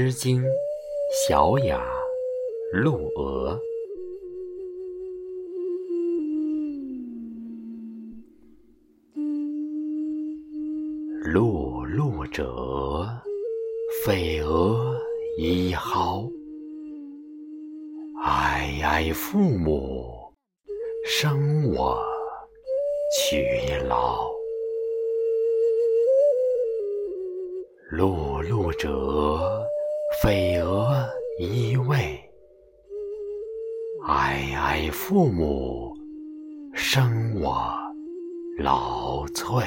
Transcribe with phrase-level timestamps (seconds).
[0.00, 0.40] 诗经·
[1.26, 1.84] 小雅·
[2.80, 3.60] 鹿娥。
[11.24, 13.08] 碌碌者，
[14.04, 14.96] 飞蛾
[15.36, 16.30] 一蒿。
[18.22, 20.32] 哀哀父母，
[21.04, 22.00] 生我
[23.18, 23.42] 劬
[23.88, 24.24] 劳。
[27.90, 29.67] 碌碌者，
[30.20, 31.08] 飞蛾
[31.38, 31.96] 一为。
[34.08, 35.96] 哀哀父母，
[36.74, 37.72] 生我
[38.58, 39.62] 劳瘁。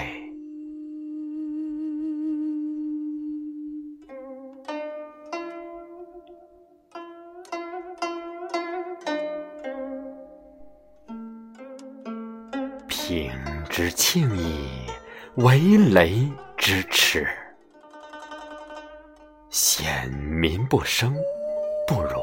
[12.90, 13.32] 平
[13.70, 14.86] 之庆矣，
[15.36, 17.26] 为雷之耻。
[19.52, 21.14] 贤民不生，
[21.86, 22.22] 不如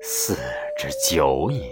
[0.00, 0.34] 死
[0.78, 1.70] 之久矣。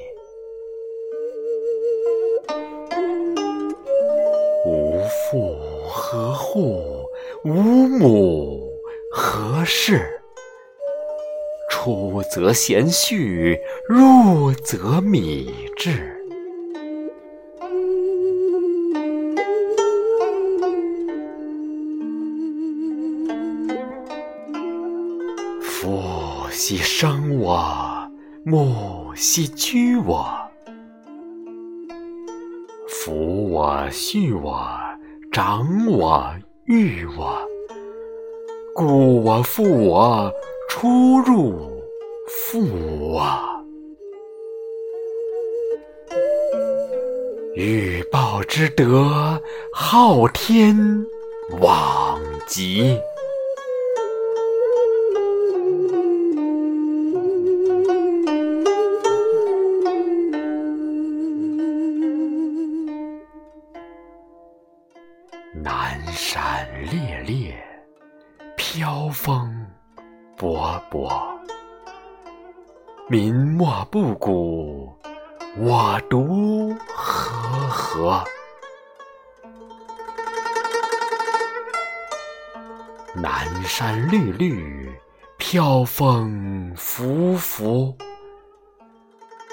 [4.67, 5.57] 无父
[5.89, 7.09] 何户？
[7.43, 7.55] 无
[7.89, 8.71] 母
[9.11, 10.21] 何事？
[11.71, 16.16] 出则贤婿，入则芈至。
[25.87, 26.03] 父
[26.51, 27.65] 兮生我，
[28.43, 30.27] 母兮居我。
[32.89, 34.69] 抚我畜我，
[35.31, 36.29] 长我
[36.65, 37.39] 育我。
[38.75, 40.29] 故我负我，
[40.69, 41.55] 出入
[42.27, 42.67] 父
[43.13, 43.23] 我。
[47.55, 49.41] 欲报之德，
[49.73, 50.77] 昊天
[51.61, 52.99] 罔极。
[66.17, 67.55] 山烈烈，
[68.57, 69.67] 飘风
[70.35, 71.13] 勃勃。
[73.07, 74.91] 民莫不古，
[75.59, 78.25] 我独和合。
[83.15, 84.91] 南山绿绿，
[85.37, 87.95] 飘风拂拂。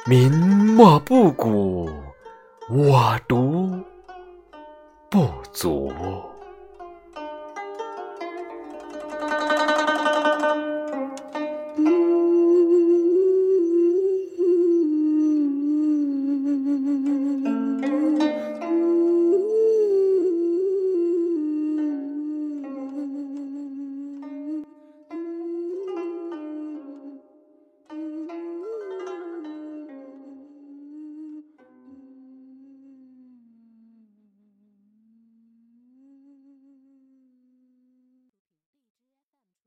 [0.05, 1.89] 民莫不古，
[2.69, 3.69] 我独。
[5.09, 5.91] 不足。